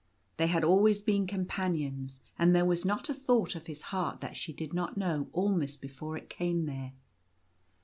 They 0.37 0.47
had 0.47 0.63
always 0.63 0.99
been 0.99 1.27
companions, 1.27 2.21
and 2.39 2.55
there 2.55 2.65
was 2.65 2.83
not 2.85 3.07
a 3.11 3.13
thought 3.13 3.53
of 3.53 3.67
his 3.67 3.83
heart 3.93 4.19
that 4.21 4.35
she 4.35 4.51
did 4.51 4.73
not 4.73 4.97
know 4.97 5.29
almost 5.31 5.79
before 5.79 6.17
it 6.17 6.27
came 6.27 6.65
there. 6.65 6.93